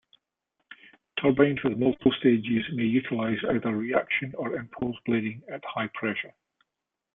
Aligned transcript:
Turbines 1.21 1.59
with 1.63 1.77
multiple 1.77 2.11
stages 2.19 2.65
may 2.73 2.85
utilize 2.85 3.37
either 3.51 3.77
reaction 3.77 4.33
or 4.35 4.55
impulse 4.55 4.95
blading 5.07 5.41
at 5.47 5.63
high 5.63 5.89
pressure. 5.93 6.33